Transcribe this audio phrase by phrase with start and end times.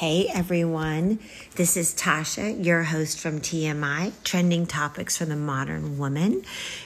[0.00, 1.20] Hey everyone,
[1.54, 6.42] this is Tasha, your host from TMI, Trending Topics for the Modern Woman.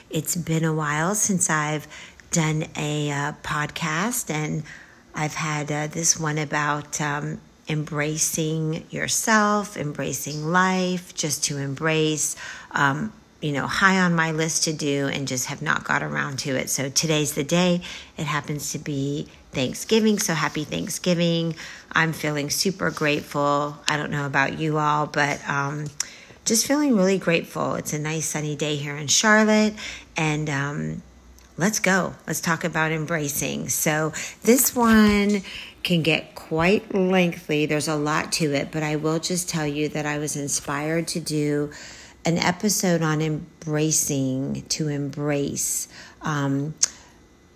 [0.09, 1.89] It's been a while since I've
[2.31, 4.63] done a uh, podcast, and
[5.13, 12.37] I've had uh, this one about um, embracing yourself, embracing life, just to embrace.
[12.71, 16.39] Um, you know, high on my list to do and just have not got around
[16.39, 16.69] to it.
[16.69, 17.81] So today's the day.
[18.15, 20.19] It happens to be Thanksgiving.
[20.19, 21.55] So happy Thanksgiving.
[21.91, 23.77] I'm feeling super grateful.
[23.87, 25.87] I don't know about you all, but um,
[26.45, 27.75] just feeling really grateful.
[27.75, 29.73] It's a nice sunny day here in Charlotte.
[30.15, 31.03] And um,
[31.57, 32.15] let's go.
[32.27, 33.69] Let's talk about embracing.
[33.69, 35.43] So this one
[35.83, 37.65] can get quite lengthy.
[37.65, 41.07] There's a lot to it, but I will just tell you that I was inspired
[41.09, 41.71] to do
[42.23, 45.87] an episode on embracing, to embrace.
[46.21, 46.75] Um,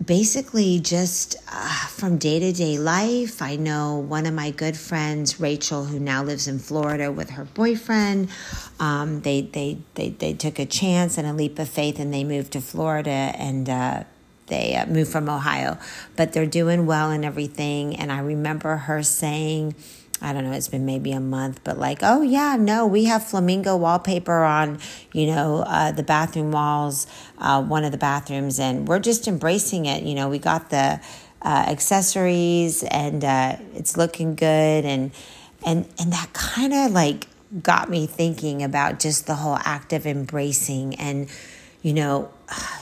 [0.04, 3.42] basically, just uh, from day to day life.
[3.42, 7.46] I know one of my good friends, Rachel, who now lives in Florida with her
[7.46, 8.30] boyfriend.
[8.80, 12.24] Um, they, they, they, they took a chance and a leap of faith and they
[12.24, 14.04] moved to Florida and, uh,
[14.48, 15.80] they uh, moved from Ohio,
[16.16, 17.96] but they're doing well and everything.
[17.96, 19.74] And I remember her saying,
[20.22, 23.26] I don't know, it's been maybe a month, but like, oh yeah, no, we have
[23.26, 24.80] flamingo wallpaper on,
[25.12, 27.06] you know, uh, the bathroom walls,
[27.38, 30.04] uh, one of the bathrooms, and we're just embracing it.
[30.04, 31.02] You know, we got the
[31.42, 35.12] uh, accessories, and uh, it's looking good, and
[35.66, 37.28] and and that kind of like
[37.62, 41.30] got me thinking about just the whole act of embracing, and
[41.82, 42.32] you know.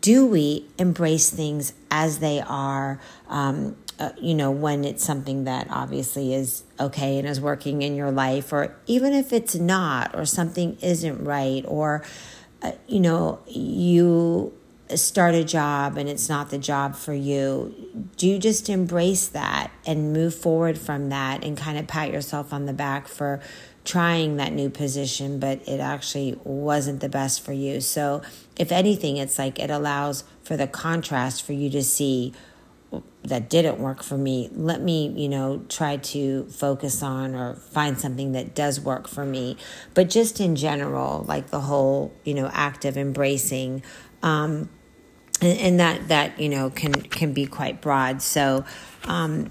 [0.00, 3.00] Do we embrace things as they are?
[3.28, 7.94] Um, uh, you know, when it's something that obviously is okay and is working in
[7.94, 12.02] your life, or even if it's not, or something isn't right, or,
[12.62, 14.52] uh, you know, you
[14.94, 17.74] start a job and it's not the job for you,
[18.16, 22.52] do you just embrace that and move forward from that and kind of pat yourself
[22.52, 23.40] on the back for
[23.84, 27.80] trying that new position, but it actually wasn't the best for you?
[27.80, 28.22] So,
[28.56, 32.32] if anything, it's like it allows for the contrast for you to see
[33.22, 37.98] that didn't work for me let me you know try to focus on or find
[37.98, 39.56] something that does work for me
[39.94, 43.82] but just in general like the whole you know act of embracing
[44.22, 44.68] um
[45.40, 48.64] and, and that that you know can can be quite broad so
[49.04, 49.50] um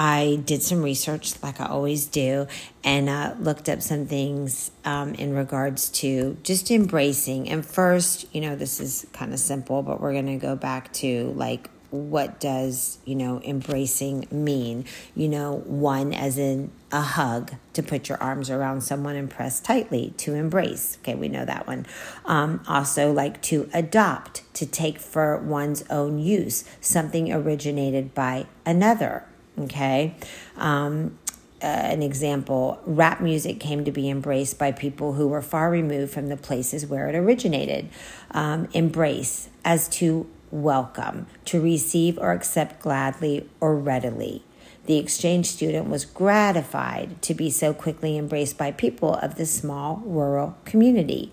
[0.00, 2.46] I did some research, like I always do,
[2.84, 7.48] and uh, looked up some things um, in regards to just embracing.
[7.48, 10.92] And first, you know, this is kind of simple, but we're going to go back
[10.94, 14.84] to like what does you know embracing mean?
[15.14, 19.60] You know one as in a hug to put your arms around someone and press
[19.60, 20.98] tightly to embrace.
[21.00, 21.86] Okay we know that one.
[22.24, 29.24] Um, also like to adopt to take for one's own use something originated by another.
[29.58, 30.14] Okay?
[30.56, 31.18] Um,
[31.60, 36.12] uh, an example rap music came to be embraced by people who were far removed
[36.12, 37.88] from the places where it originated.
[38.30, 44.42] Um, embrace as to welcome, to receive or accept gladly or readily.
[44.86, 50.02] The exchange student was gratified to be so quickly embraced by people of this small
[50.04, 51.30] rural community,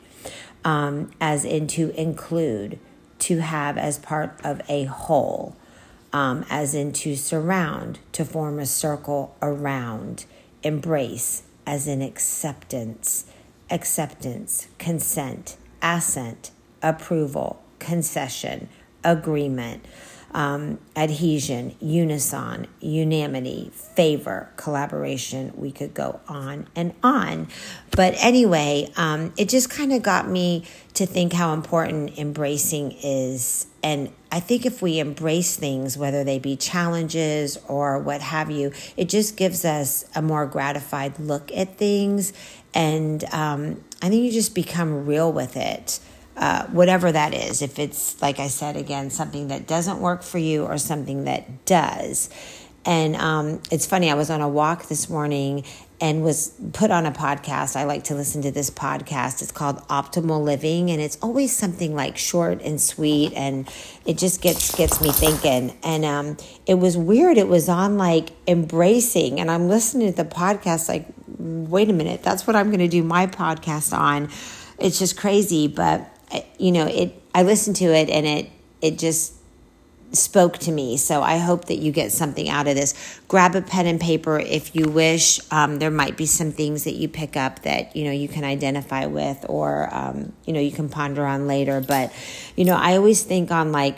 [0.65, 2.79] um, as in to include,
[3.19, 5.55] to have as part of a whole,
[6.11, 10.25] um, as in to surround, to form a circle around,
[10.63, 13.25] embrace, as in acceptance,
[13.69, 16.51] acceptance, consent, assent,
[16.81, 18.67] approval, concession,
[19.05, 19.85] agreement,
[20.33, 25.53] um, adhesion, unison, unanimity, favor, collaboration.
[25.55, 27.47] We could go on and on.
[27.91, 30.65] But anyway, um, it just kind of got me
[30.95, 33.67] to think how important embracing is.
[33.81, 38.73] And I think if we embrace things, whether they be challenges or what have you,
[38.97, 42.33] it just gives us a more gratified look at things.
[42.73, 45.99] And um, I think you just become real with it.
[46.38, 50.38] Uh, whatever that is, if it's, like I said again, something that doesn't work for
[50.38, 52.29] you or something that does.
[52.85, 55.63] And um, it's funny, I was on a walk this morning
[56.01, 57.75] and was put on a podcast.
[57.75, 59.42] I like to listen to this podcast.
[59.42, 63.68] It's called Optimal Living, and it's always something like short and sweet, and
[64.06, 65.77] it just gets gets me thinking.
[65.83, 67.38] And um, it was weird.
[67.38, 70.89] It was on like embracing, and I'm listening to the podcast.
[70.89, 71.07] Like,
[71.39, 74.30] wait a minute, that's what I'm going to do my podcast on.
[74.77, 76.12] It's just crazy, but
[76.57, 78.50] you know, it, I listened to it and it,
[78.81, 79.33] it just
[80.12, 80.98] spoke to me.
[80.98, 83.19] So I hope that you get something out of this.
[83.27, 85.39] Grab a pen and paper if you wish.
[85.51, 88.44] Um, there might be some things that you pick up that, you know, you can
[88.44, 91.81] identify with or, um, you know, you can ponder on later.
[91.81, 92.13] But,
[92.56, 93.98] you know, I always think on like,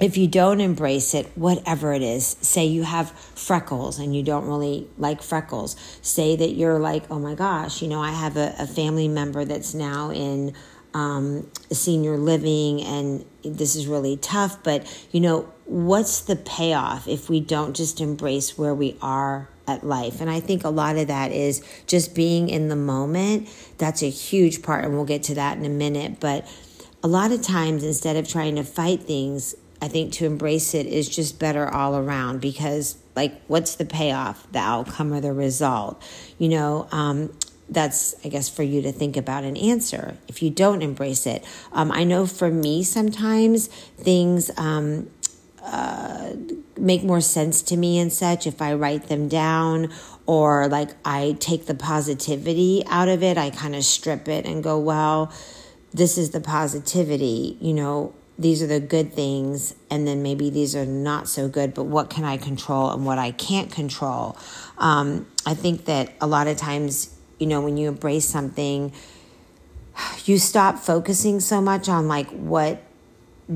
[0.00, 4.46] if you don't embrace it, whatever it is, say you have freckles and you don't
[4.46, 8.54] really like freckles, say that you're like, oh my gosh, you know, I have a,
[8.58, 10.54] a family member that's now in
[10.94, 17.28] um, senior living and this is really tough, but you know, what's the payoff if
[17.28, 20.20] we don't just embrace where we are at life?
[20.20, 23.48] And I think a lot of that is just being in the moment.
[23.78, 26.46] That's a huge part, and we'll get to that in a minute, but
[27.02, 30.86] a lot of times instead of trying to fight things I think to embrace it
[30.86, 36.02] is just better all around because, like, what's the payoff, the outcome, or the result?
[36.38, 37.32] You know, um,
[37.70, 41.44] that's, I guess, for you to think about and answer if you don't embrace it.
[41.72, 45.08] Um, I know for me, sometimes things um,
[45.62, 46.34] uh,
[46.76, 49.92] make more sense to me and such if I write them down
[50.26, 53.38] or like I take the positivity out of it.
[53.38, 55.32] I kind of strip it and go, well,
[55.92, 60.74] this is the positivity, you know, these are the good things, and then maybe these
[60.74, 64.38] are not so good, but what can I control and what I can't control?
[64.78, 68.92] Um, I think that a lot of times, you know, when you embrace something,
[70.24, 72.82] you stop focusing so much on like what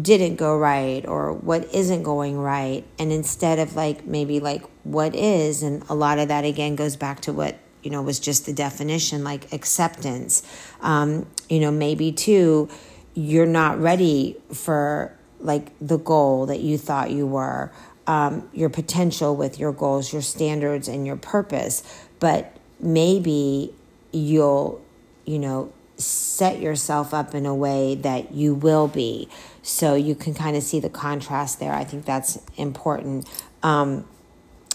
[0.02, 2.84] didn't go right or what isn't going right.
[2.98, 6.96] And instead of like maybe like what is and a lot of that again goes
[6.96, 10.42] back to what you know was just the definition like acceptance.
[10.80, 12.68] Um, you know maybe too
[13.14, 17.70] you're not ready for like the goal that you thought you were,
[18.06, 21.82] um, your potential with your goals, your standards, and your purpose.
[22.18, 22.53] But
[22.84, 23.74] maybe
[24.12, 24.80] you'll,
[25.24, 29.28] you know, set yourself up in a way that you will be.
[29.62, 31.72] So you can kind of see the contrast there.
[31.72, 33.28] I think that's important.
[33.62, 34.06] Um,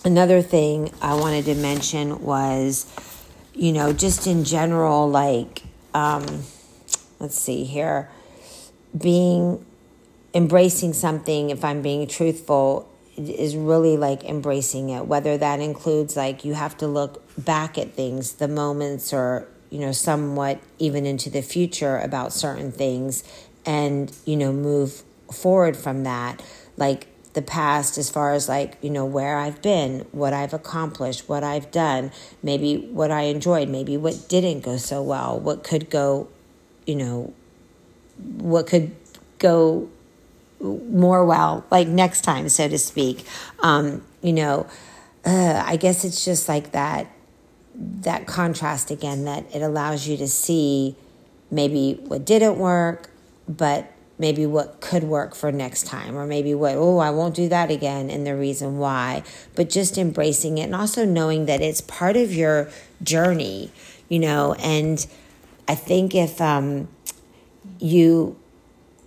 [0.03, 2.85] another thing I wanted to mention was,
[3.53, 5.63] you know, just in general, like,
[5.93, 6.43] um,
[7.19, 8.09] let's see here
[8.97, 9.63] being
[10.33, 16.45] embracing something if i'm being truthful is really like embracing it whether that includes like
[16.45, 21.29] you have to look back at things the moments or you know somewhat even into
[21.29, 23.23] the future about certain things
[23.65, 26.41] and you know move forward from that
[26.77, 31.29] like the past as far as like you know where i've been what i've accomplished
[31.29, 35.89] what i've done maybe what i enjoyed maybe what didn't go so well what could
[35.89, 36.27] go
[36.87, 37.31] you know
[38.17, 38.95] what could
[39.37, 39.87] go
[40.61, 43.25] more well, like next time, so to speak.
[43.59, 44.67] Um, you know,
[45.25, 47.07] uh, I guess it's just like that
[47.79, 50.95] that contrast again that it allows you to see
[51.49, 53.09] maybe what didn't work,
[53.47, 57.47] but maybe what could work for next time, or maybe what, oh, I won't do
[57.47, 59.23] that again, and the reason why.
[59.55, 62.69] But just embracing it and also knowing that it's part of your
[63.01, 63.71] journey,
[64.09, 65.07] you know, and
[65.67, 66.89] I think if, um,
[67.79, 68.35] you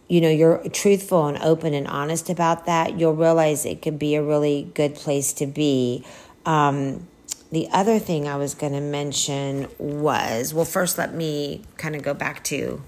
[0.09, 4.15] you know you're truthful and open and honest about that you'll realize it could be
[4.15, 6.05] a really good place to be
[6.45, 7.07] um,
[7.53, 12.03] the other thing i was going to mention was well first let me kind of
[12.03, 12.83] go back to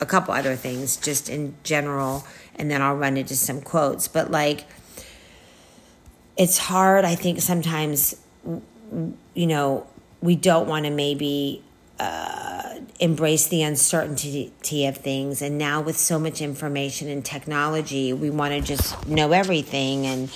[0.00, 2.26] a couple other things just in general
[2.56, 4.66] and then i'll run into some quotes but like
[6.36, 8.14] it's hard i think sometimes
[9.34, 9.86] you know
[10.20, 11.62] we don't want to maybe
[11.98, 15.42] uh, embrace the uncertainty of things.
[15.42, 20.30] And now, with so much information and technology, we want to just know everything and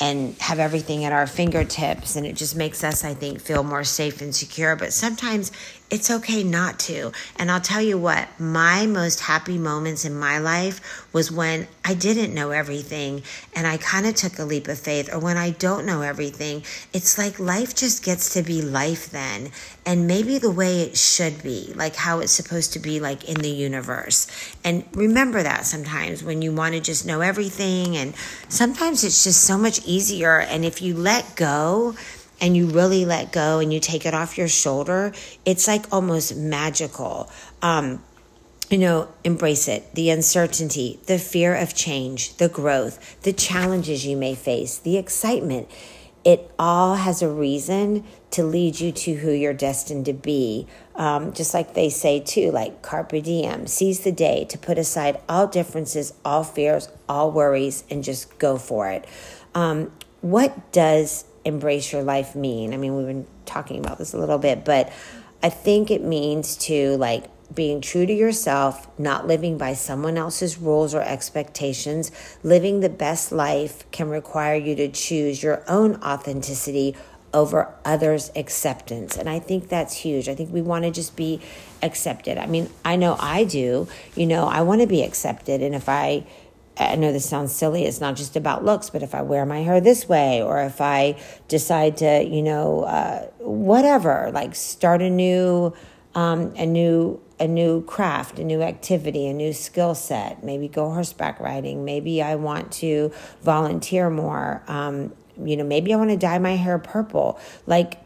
[0.00, 3.84] and have everything at our fingertips and it just makes us i think feel more
[3.84, 5.52] safe and secure but sometimes
[5.90, 7.12] it's okay not to.
[7.36, 11.94] And I'll tell you what, my most happy moments in my life was when I
[11.94, 13.22] didn't know everything
[13.54, 16.64] and I kind of took a leap of faith, or when I don't know everything.
[16.92, 19.50] It's like life just gets to be life then,
[19.86, 23.36] and maybe the way it should be, like how it's supposed to be, like in
[23.36, 24.26] the universe.
[24.64, 28.14] And remember that sometimes when you want to just know everything, and
[28.48, 30.40] sometimes it's just so much easier.
[30.40, 31.94] And if you let go,
[32.38, 35.12] and you really let go and you take it off your shoulder,
[35.46, 37.30] it's like almost magical.
[37.62, 38.02] Um,
[38.68, 39.94] you know, embrace it.
[39.94, 45.68] The uncertainty, the fear of change, the growth, the challenges you may face, the excitement.
[46.26, 50.66] It all has a reason to lead you to who you're destined to be.
[50.96, 55.20] Um, just like they say, too, like carpe diem, seize the day to put aside
[55.28, 59.06] all differences, all fears, all worries, and just go for it.
[59.54, 62.74] Um, what does embrace your life mean?
[62.74, 64.92] I mean, we've been talking about this a little bit, but
[65.44, 70.58] I think it means to like being true to yourself, not living by someone else's
[70.58, 72.10] rules or expectations.
[72.42, 76.94] Living the best life can require you to choose your own authenticity
[77.32, 79.16] over others' acceptance.
[79.16, 80.28] And I think that's huge.
[80.28, 81.40] I think we want to just be
[81.82, 82.38] accepted.
[82.38, 83.88] I mean, I know I do.
[84.14, 85.62] You know, I want to be accepted.
[85.62, 86.26] And if I
[86.78, 87.84] I know this sounds silly.
[87.84, 90.80] It's not just about looks, but if I wear my hair this way, or if
[90.80, 95.72] I decide to, you know, uh, whatever, like start a new,
[96.14, 100.42] um, a new, a new craft, a new activity, a new skill set.
[100.42, 101.84] Maybe go horseback riding.
[101.84, 103.12] Maybe I want to
[103.42, 104.62] volunteer more.
[104.66, 105.12] Um,
[105.44, 107.38] you know, maybe I want to dye my hair purple.
[107.66, 108.00] Like,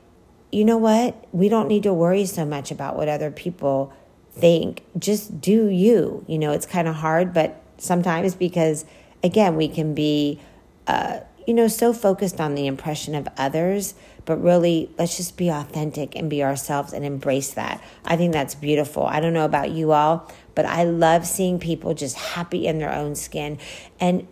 [0.51, 1.25] you know what?
[1.33, 3.93] We don't need to worry so much about what other people
[4.33, 4.83] think.
[4.99, 6.25] Just do you.
[6.27, 8.85] You know, it's kind of hard, but sometimes because,
[9.23, 10.41] again, we can be,
[10.89, 13.95] uh, you know, so focused on the impression of others,
[14.25, 17.83] but really let's just be authentic and be ourselves and embrace that.
[18.05, 19.07] I think that's beautiful.
[19.07, 22.93] I don't know about you all, but I love seeing people just happy in their
[22.93, 23.59] own skin.
[23.99, 24.27] And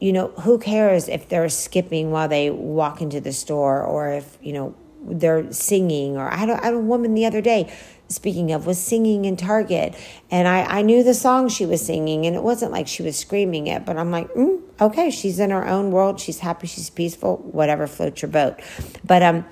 [0.00, 4.38] you know, who cares if they're skipping while they walk into the store or if,
[4.40, 7.72] you know, they're singing or I don't I had a woman the other day
[8.08, 9.94] speaking of was singing in Target
[10.30, 13.16] and I, I knew the song she was singing and it wasn't like she was
[13.16, 16.90] screaming it, but I'm like, mm, okay, she's in her own world, she's happy, she's
[16.90, 18.60] peaceful, whatever floats your boat.
[19.04, 19.44] But um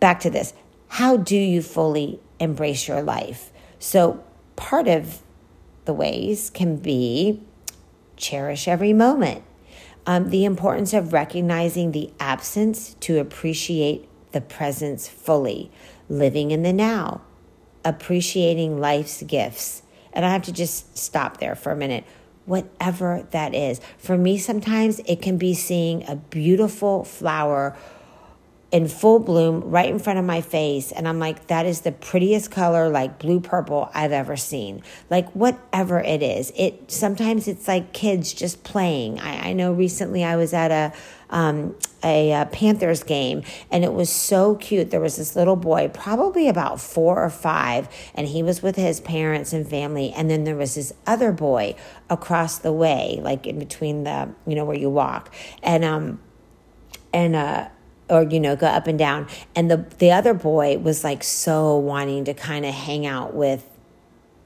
[0.00, 0.52] back to this.
[0.88, 3.50] How do you fully embrace your life?
[3.78, 4.22] So
[4.54, 5.22] part of
[5.86, 7.42] the ways can be
[8.16, 9.44] cherish every moment
[10.06, 15.70] um, the importance of recognizing the absence to appreciate the presence fully,
[16.08, 17.22] living in the now,
[17.84, 19.82] appreciating life's gifts.
[20.12, 22.04] And I have to just stop there for a minute.
[22.46, 23.80] Whatever that is.
[23.98, 27.76] For me, sometimes it can be seeing a beautiful flower
[28.74, 30.90] in full bloom right in front of my face.
[30.90, 34.82] And I'm like, that is the prettiest color, like blue purple I've ever seen.
[35.08, 36.52] Like whatever it is.
[36.56, 39.20] It sometimes it's like kids just playing.
[39.20, 40.92] I, I know recently I was at a
[41.30, 44.90] um, a, a Panthers game, and it was so cute.
[44.90, 49.00] There was this little boy, probably about four or five, and he was with his
[49.00, 50.12] parents and family.
[50.12, 51.76] And then there was this other boy
[52.10, 56.20] across the way, like in between the, you know, where you walk, and um,
[57.12, 57.68] and uh
[58.14, 59.26] or you know go up and down.
[59.54, 63.64] And the the other boy was like so wanting to kind of hang out with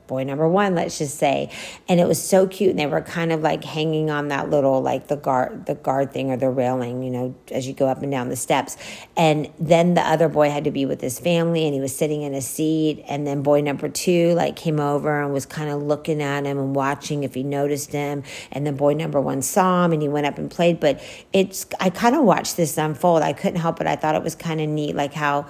[0.08, 1.50] boy number one, let's just say.
[1.88, 2.70] And it was so cute.
[2.70, 6.12] And they were kind of like hanging on that little, like the guard, the guard
[6.12, 8.76] thing or the railing, you know, as you go up and down the steps.
[9.16, 12.22] And then the other boy had to be with his family and he was sitting
[12.22, 13.04] in a seat.
[13.06, 16.58] And then boy number two, like came over and was kind of looking at him
[16.58, 18.24] and watching if he noticed him.
[18.50, 20.80] And then boy number one saw him and he went up and played.
[20.80, 21.00] But
[21.32, 23.22] it's, I kind of watched this unfold.
[23.22, 23.86] I couldn't help it.
[23.86, 25.46] I thought it was kind of neat, like how,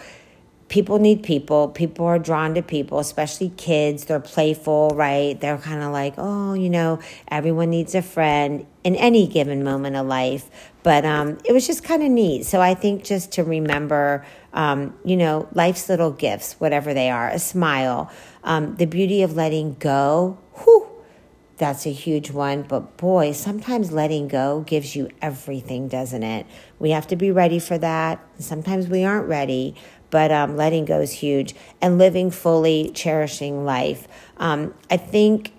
[0.69, 1.69] people need people.
[1.69, 4.05] People are drawn to people, especially kids.
[4.05, 5.39] They're playful, right?
[5.41, 9.97] They're kind of like, oh, you know, everyone needs a friend in any given moment
[9.97, 10.51] of life.
[10.83, 12.45] But um, it was just kind of neat.
[12.45, 17.29] So I think just to remember, um, you know, life's little gifts, whatever they are,
[17.29, 18.11] a smile,
[18.45, 20.39] um, the beauty of letting go.
[20.65, 20.88] Whew,
[21.59, 22.63] that's a huge one.
[22.63, 26.47] But boy, sometimes letting go gives you everything, doesn't it?
[26.79, 28.25] We have to be ready for that.
[28.39, 29.75] Sometimes we aren't ready
[30.11, 34.09] but um, letting go is huge and living fully, cherishing life.
[34.37, 35.53] Um, I think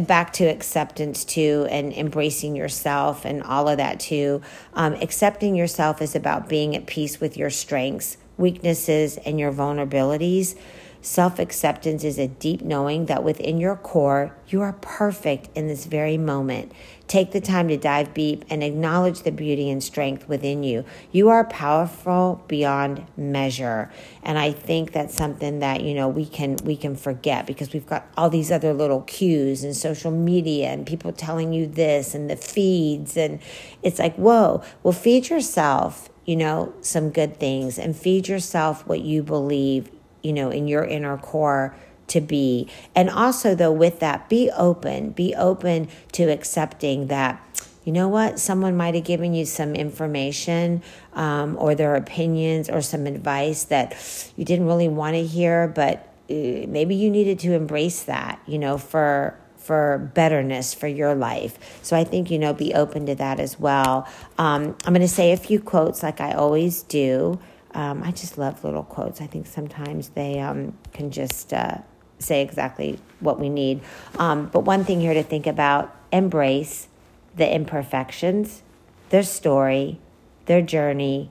[0.00, 4.42] back to acceptance too and embracing yourself and all of that too.
[4.74, 10.56] Um, accepting yourself is about being at peace with your strengths, weaknesses, and your vulnerabilities.
[11.00, 15.86] Self acceptance is a deep knowing that within your core, you are perfect in this
[15.86, 16.72] very moment.
[17.06, 20.84] Take the time to dive deep and acknowledge the beauty and strength within you.
[21.12, 23.92] You are powerful beyond measure.
[24.24, 27.86] And I think that's something that, you know, we can we can forget because we've
[27.86, 32.28] got all these other little cues and social media and people telling you this and
[32.28, 33.38] the feeds and
[33.84, 39.00] it's like, "Whoa, well feed yourself, you know, some good things and feed yourself what
[39.00, 39.90] you believe
[40.22, 41.74] you know, in your inner core
[42.08, 42.68] to be.
[42.94, 45.10] And also, though, with that, be open.
[45.10, 47.42] Be open to accepting that,
[47.84, 50.82] you know what, someone might have given you some information
[51.12, 53.96] um, or their opinions or some advice that
[54.36, 58.58] you didn't really want to hear, but uh, maybe you needed to embrace that, you
[58.58, 61.58] know, for for betterness for your life.
[61.82, 64.08] So I think, you know, be open to that as well.
[64.38, 67.38] Um, I'm going to say a few quotes like I always do.
[67.78, 69.20] Um, I just love little quotes.
[69.20, 71.78] I think sometimes they um, can just uh,
[72.18, 73.82] say exactly what we need.
[74.18, 76.88] Um, but one thing here to think about embrace
[77.36, 78.62] the imperfections,
[79.10, 80.00] their story,
[80.46, 81.30] their journey,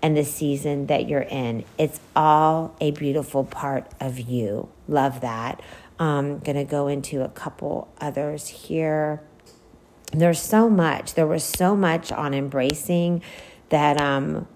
[0.00, 1.64] and the season that you're in.
[1.78, 4.68] It's all a beautiful part of you.
[4.86, 5.60] Love that.
[5.98, 9.20] I'm going to go into a couple others here.
[10.12, 11.14] There's so much.
[11.14, 13.20] There was so much on embracing
[13.70, 14.46] that um,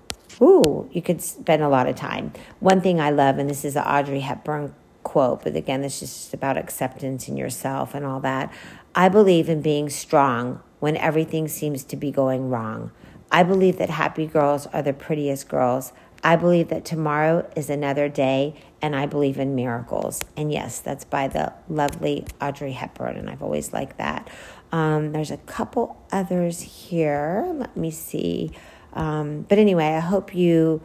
[0.40, 2.32] Ooh, you could spend a lot of time.
[2.60, 6.12] One thing I love, and this is an Audrey Hepburn quote, but again, this is
[6.12, 8.52] just about acceptance in yourself and all that.
[8.94, 12.90] I believe in being strong when everything seems to be going wrong.
[13.30, 15.92] I believe that happy girls are the prettiest girls.
[16.22, 20.22] I believe that tomorrow is another day, and I believe in miracles.
[20.36, 24.28] And yes, that's by the lovely Audrey Hepburn, and I've always liked that.
[24.72, 27.46] Um, there's a couple others here.
[27.54, 28.50] Let me see.
[28.96, 30.82] Um, but anyway, I hope you,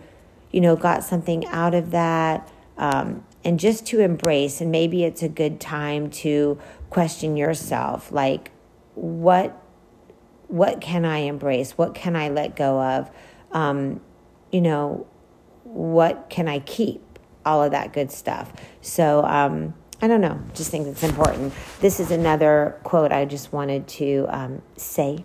[0.52, 2.48] you know, got something out of that.
[2.78, 8.52] Um, and just to embrace, and maybe it's a good time to question yourself, like,
[8.94, 9.60] what,
[10.48, 11.72] what can I embrace?
[11.78, 13.10] What can I let go of?
[13.52, 14.02] Um,
[14.52, 15.08] you know,
[15.64, 17.02] what can I keep?
[17.44, 18.54] All of that good stuff.
[18.82, 21.54] So, um, I don't know, just think it's important.
[21.80, 25.24] This is another quote I just wanted to um, say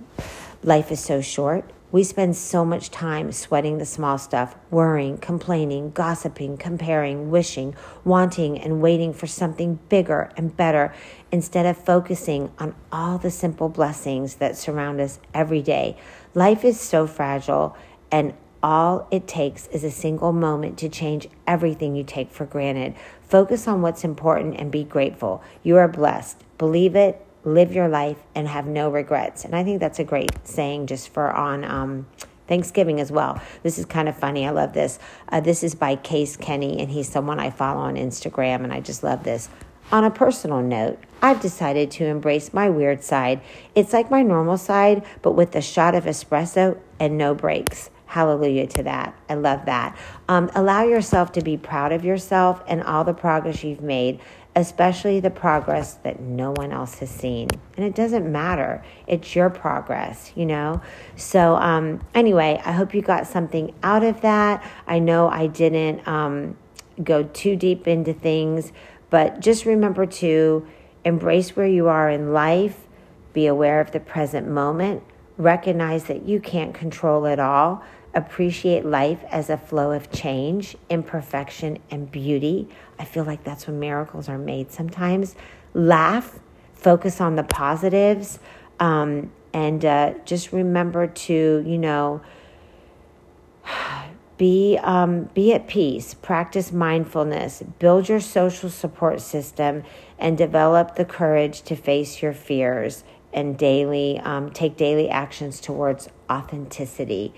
[0.63, 1.71] Life is so short.
[1.93, 8.59] We spend so much time sweating the small stuff, worrying, complaining, gossiping, comparing, wishing, wanting,
[8.59, 10.93] and waiting for something bigger and better
[11.31, 15.97] instead of focusing on all the simple blessings that surround us every day.
[16.35, 17.77] Life is so fragile,
[18.11, 22.95] and all it takes is a single moment to change everything you take for granted.
[23.23, 25.43] Focus on what's important and be grateful.
[25.63, 26.43] You are blessed.
[26.59, 29.45] Believe it, live your life, and have no regrets.
[29.45, 32.07] And I think that's a great saying just for on um,
[32.47, 33.41] Thanksgiving as well.
[33.63, 34.47] This is kind of funny.
[34.47, 34.99] I love this.
[35.29, 38.81] Uh, this is by Case Kenny, and he's someone I follow on Instagram, and I
[38.81, 39.49] just love this.
[39.93, 43.41] On a personal note, I've decided to embrace my weird side.
[43.75, 47.91] It's like my normal side, but with a shot of espresso and no breaks.
[48.07, 49.17] Hallelujah to that.
[49.29, 49.97] I love that.
[50.29, 54.21] Um, allow yourself to be proud of yourself and all the progress you've made,
[54.57, 57.47] especially the progress that no one else has seen.
[57.77, 60.81] And it doesn't matter, it's your progress, you know?
[61.15, 64.65] So, um, anyway, I hope you got something out of that.
[64.87, 66.57] I know I didn't um,
[67.05, 68.73] go too deep into things,
[69.11, 70.67] but just remember to
[71.05, 72.89] embrace where you are in life,
[73.35, 75.03] be aware of the present moment,
[75.37, 77.85] recognize that you can't control it all
[78.17, 82.67] appreciate life as a flow of change, imperfection, and beauty.
[82.99, 85.37] I feel like that's when miracles are made sometimes.
[85.75, 86.41] Laugh,
[86.73, 88.41] focus on the positives,
[88.81, 92.23] um, and uh, just remember to, you know,
[94.39, 99.83] be um, be at peace practice mindfulness build your social support system
[100.19, 103.03] and develop the courage to face your fears
[103.33, 107.33] and daily um, take daily actions towards authenticity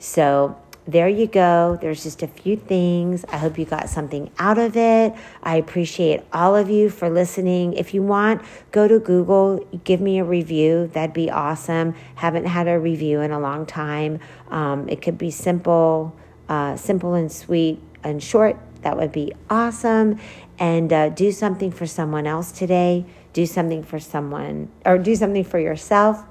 [0.00, 1.78] so there you go.
[1.80, 3.24] There's just a few things.
[3.28, 5.14] I hope you got something out of it.
[5.42, 7.74] I appreciate all of you for listening.
[7.74, 10.90] If you want, go to Google, give me a review.
[10.92, 11.94] That'd be awesome.
[12.16, 14.20] Haven't had a review in a long time.
[14.48, 16.16] Um, it could be simple,
[16.48, 18.56] uh, simple and sweet and short.
[18.82, 20.18] That would be awesome.
[20.58, 23.04] And uh, do something for someone else today.
[23.32, 26.24] Do something for someone, or do something for yourself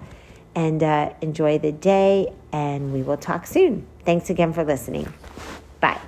[0.55, 2.33] and uh, enjoy the day.
[2.51, 3.85] And we will talk soon.
[4.05, 5.11] Thanks again for listening.
[5.79, 5.99] Bye.